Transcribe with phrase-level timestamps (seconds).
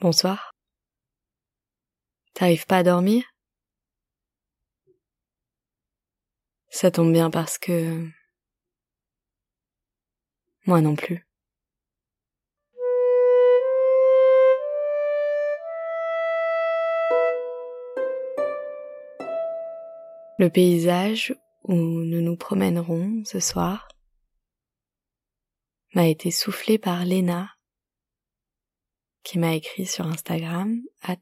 [0.00, 0.52] Bonsoir.
[2.32, 3.22] T'arrives pas à dormir?
[6.70, 8.08] Ça tombe bien parce que...
[10.64, 11.26] Moi non plus.
[20.38, 23.86] Le paysage où nous nous promènerons ce soir
[25.92, 27.50] m'a été soufflé par Lena
[29.22, 31.18] qui m'a écrit sur Instagram, at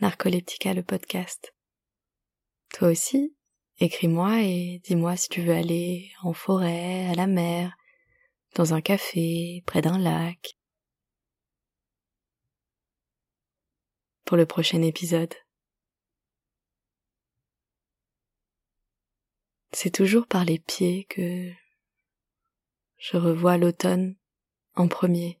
[0.00, 1.54] Narcoleptica le podcast.
[2.72, 3.34] Toi aussi,
[3.78, 7.76] écris-moi et dis-moi si tu veux aller en forêt, à la mer,
[8.54, 10.58] dans un café, près d'un lac.
[14.24, 15.34] Pour le prochain épisode.
[19.72, 21.50] C'est toujours par les pieds que
[22.96, 24.16] je revois l'automne
[24.76, 25.40] en premier.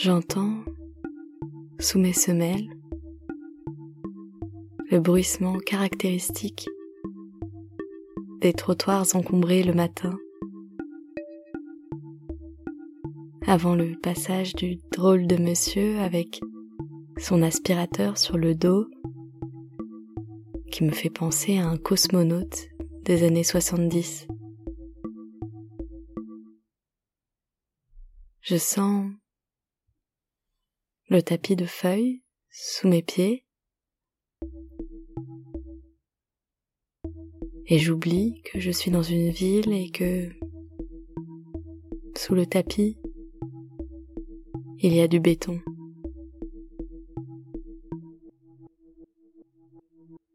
[0.00, 0.62] J'entends,
[1.80, 2.68] sous mes semelles,
[4.92, 6.68] le bruissement caractéristique
[8.40, 10.16] des trottoirs encombrés le matin,
[13.48, 16.42] avant le passage du drôle de monsieur avec
[17.16, 18.86] son aspirateur sur le dos,
[20.70, 22.68] qui me fait penser à un cosmonaute
[23.02, 24.28] des années 70.
[28.42, 29.10] Je sens
[31.08, 33.46] le tapis de feuilles sous mes pieds
[37.66, 40.28] et j'oublie que je suis dans une ville et que
[42.14, 42.98] sous le tapis
[44.80, 45.60] il y a du béton.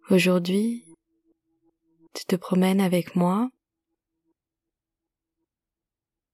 [0.10, 0.84] Aujourd'hui,
[2.14, 3.50] tu te promènes avec moi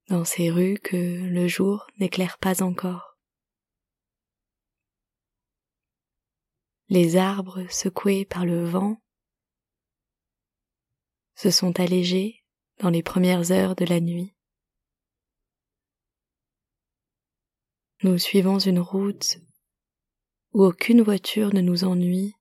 [0.08, 3.09] dans ces rues que le jour n'éclaire pas encore.
[6.90, 9.00] Les arbres secoués par le vent
[11.36, 12.44] se sont allégés
[12.80, 14.36] dans les premières heures de la nuit.
[18.02, 19.38] Nous suivons une route
[20.54, 22.34] où aucune voiture ne nous ennuie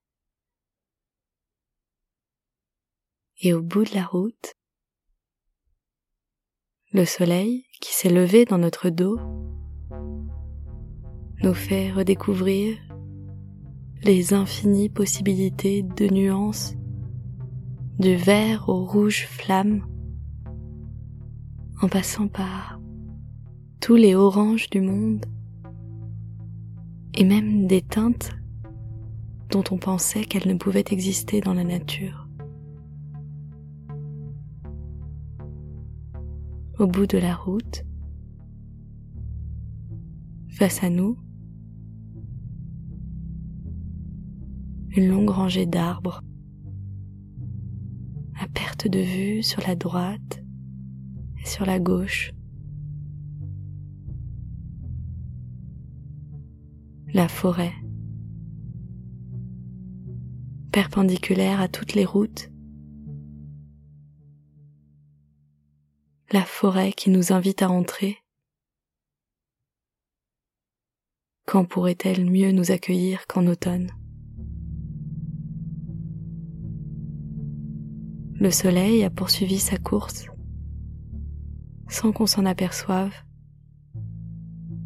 [3.41, 4.54] et au bout de la route,
[6.92, 9.19] le soleil qui s'est levé dans notre dos
[11.42, 12.88] nous fait redécouvrir
[14.03, 16.75] les infinies possibilités de nuances,
[17.98, 19.84] du vert au rouge flamme,
[21.82, 22.81] en passant par
[23.81, 25.26] tous les oranges du monde,
[27.14, 28.31] et même des teintes
[29.50, 32.28] dont on pensait qu'elles ne pouvaient exister dans la nature.
[36.78, 37.84] Au bout de la route,
[40.50, 41.19] face à nous,
[44.98, 46.25] une longue rangée d'arbres,
[48.34, 50.42] à perte de vue sur la droite
[51.41, 52.32] et sur la gauche.
[57.14, 57.72] La forêt,
[60.72, 62.50] perpendiculaire à toutes les routes.
[66.32, 68.19] La forêt qui nous invite à entrer.
[71.47, 73.92] Quand pourrait-elle mieux nous accueillir qu'en automne?
[78.41, 80.26] Le soleil a poursuivi sa course
[81.88, 83.12] sans qu'on s'en aperçoive.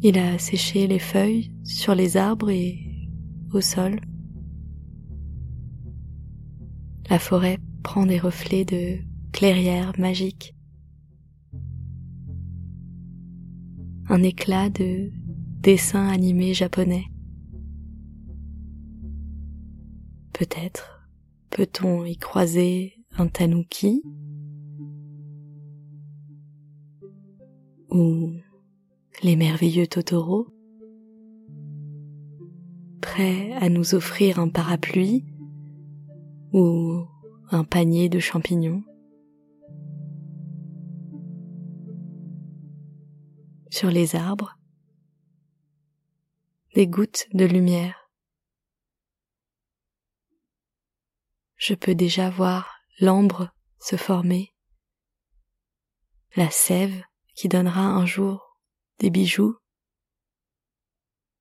[0.01, 2.79] Il a séché les feuilles sur les arbres et
[3.51, 3.99] au sol.
[7.09, 8.97] La forêt prend des reflets de
[9.31, 10.55] clairière magique.
[14.09, 15.11] Un éclat de
[15.61, 17.05] dessin animé japonais.
[20.33, 21.07] Peut-être
[21.51, 24.01] peut-on y croiser un tanuki
[27.89, 28.33] ou
[29.21, 30.47] les merveilleux Totoro,
[33.01, 35.25] prêts à nous offrir un parapluie
[36.53, 37.05] ou
[37.51, 38.83] un panier de champignons.
[43.69, 44.57] Sur les arbres,
[46.73, 48.09] des gouttes de lumière.
[51.57, 53.49] Je peux déjà voir l'ambre
[53.79, 54.53] se former,
[56.35, 57.03] la sève
[57.35, 58.59] qui donnera un jour
[58.99, 59.57] des bijoux,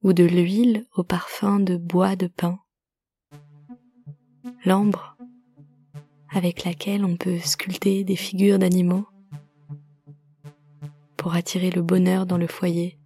[0.03, 2.59] ou de l'huile au parfum de bois de pin,
[4.65, 5.17] l'ambre
[6.31, 9.07] avec laquelle on peut sculpter des figures d'animaux,
[11.17, 12.99] pour attirer le bonheur dans le foyer.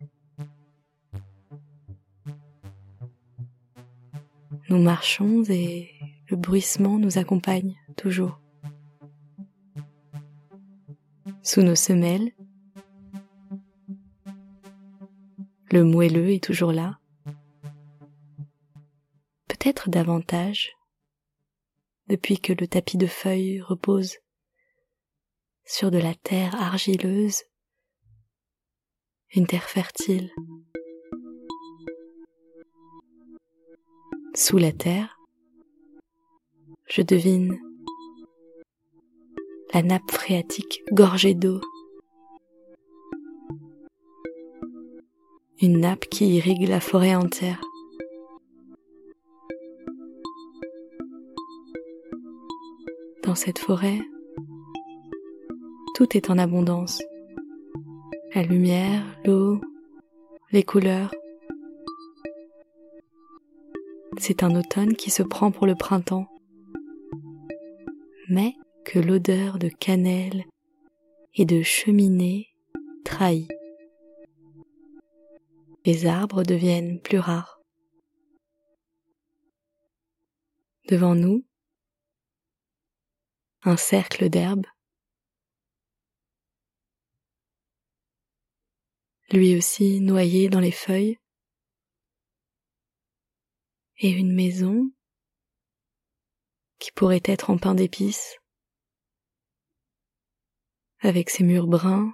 [4.69, 5.96] Nous marchons et
[6.29, 8.41] le bruissement nous accompagne toujours.
[11.43, 12.33] Sous nos semelles,
[15.71, 16.99] le moelleux est toujours là.
[19.47, 20.73] Peut-être davantage
[22.09, 24.17] depuis que le tapis de feuilles repose
[25.65, 27.43] sur de la terre argileuse,
[29.35, 30.31] une terre fertile.
[34.35, 35.16] Sous la terre,
[36.89, 37.59] je devine
[39.75, 41.61] la nappe phréatique gorgée d'eau.
[45.61, 47.61] Une nappe qui irrigue la forêt entière.
[53.25, 54.01] Dans cette forêt,
[55.95, 57.03] tout est en abondance.
[58.35, 59.61] La lumière, l'eau,
[60.53, 61.13] les couleurs.
[64.19, 66.29] C'est un automne qui se prend pour le printemps.
[68.29, 70.45] Mais que l'odeur de cannelle
[71.35, 72.49] et de cheminée
[73.05, 73.49] trahit.
[75.85, 77.61] Les arbres deviennent plus rares.
[80.89, 81.45] Devant nous,
[83.63, 84.67] un cercle d'herbes
[89.33, 91.19] lui aussi noyé dans les feuilles,
[93.99, 94.91] et une maison
[96.79, 98.37] qui pourrait être en pain d'épices,
[101.01, 102.13] avec ses murs bruns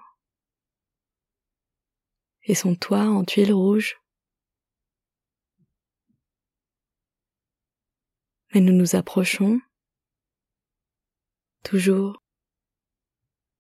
[2.45, 4.01] et son toit en tuiles rouges.
[8.55, 9.61] Mais nous nous approchons,
[11.65, 12.23] toujours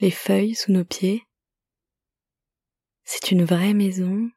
[0.00, 1.24] les feuilles sous nos pieds,
[3.04, 4.30] c'est une vraie maison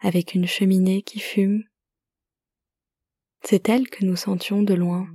[0.00, 1.67] avec une cheminée qui fume.
[3.42, 5.06] C'est elle que nous sentions de loin.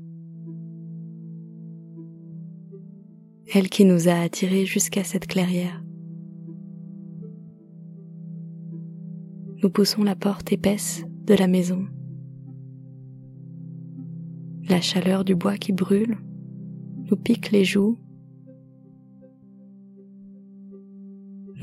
[3.53, 5.83] Elle qui nous a attirés jusqu'à cette clairière.
[9.61, 11.85] Nous poussons la porte épaisse de la maison.
[14.67, 16.17] La chaleur du bois qui brûle
[17.09, 17.97] nous pique les joues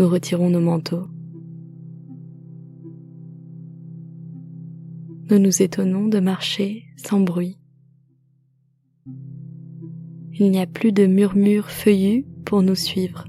[0.00, 1.08] nous retirons nos manteaux.
[5.30, 7.58] Nous nous étonnons de marcher sans bruit.
[10.32, 13.26] Il n'y a plus de murmures feuillus pour nous suivre.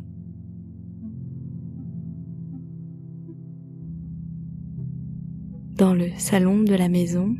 [5.77, 7.35] Dans le salon de la maison,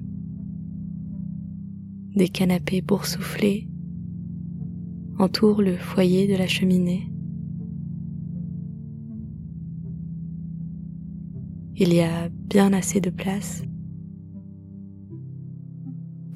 [2.16, 3.68] des canapés boursouflés
[5.18, 7.08] entourent le foyer de la cheminée.
[11.84, 13.64] il y a bien assez de place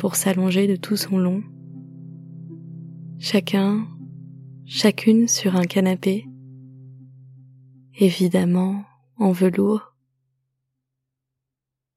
[0.06, 1.42] pour s'allonger de tout son long,
[3.18, 3.88] chacun,
[4.64, 6.28] chacune sur un canapé,
[7.96, 8.86] évidemment
[9.18, 9.96] en velours,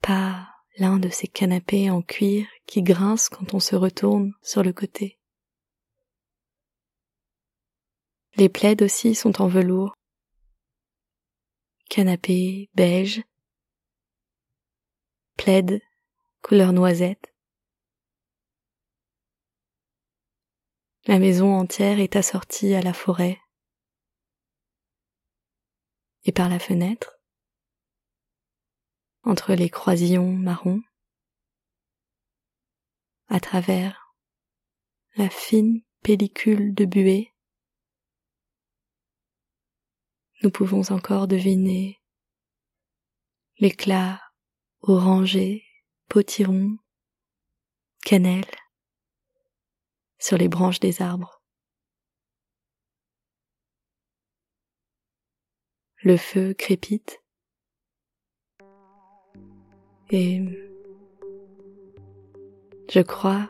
[0.01, 4.73] pas l'un de ces canapés en cuir qui grincent quand on se retourne sur le
[4.73, 5.19] côté.
[8.37, 9.95] Les plaides aussi sont en velours,
[11.91, 13.23] canapé beige,
[15.37, 15.83] plaide
[16.41, 17.28] couleur noisette.
[21.09, 23.41] La maison entière est assortie à la forêt.
[26.25, 27.19] Et par la fenêtre,
[29.23, 30.83] entre les croisillons marrons,
[33.29, 34.15] à travers
[35.17, 37.33] la fine pellicule de buée,
[40.43, 42.03] nous pouvons encore deviner
[43.57, 44.21] l'éclat
[44.83, 45.65] orangé,
[46.11, 46.77] potiron,
[48.05, 48.45] cannelle
[50.19, 51.43] sur les branches des arbres.
[56.03, 57.23] Le feu crépite
[60.11, 60.43] et
[62.89, 63.49] je crois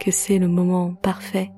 [0.00, 1.50] que c'est le moment parfait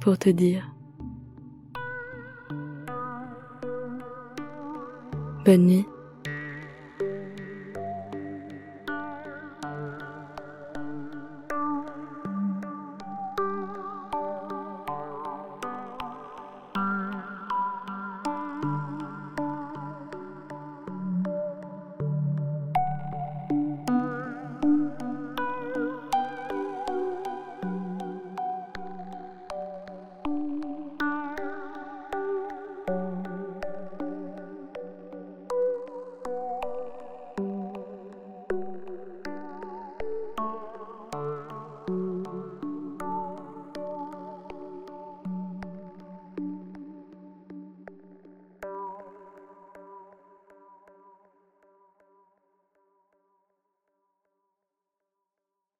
[0.00, 0.72] pour te dire
[5.44, 5.86] Bonne nuit.